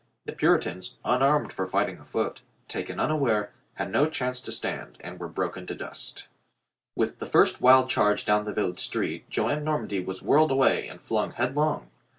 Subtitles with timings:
[0.25, 5.27] The Puritans, unarmed for fighting afoot, taken unaware, had no chance to stand and were
[5.27, 6.27] broken to dust.
[6.95, 10.99] With the first wild charge down the village street Joan Normandy was whirled away and
[11.03, 11.91] flung head long.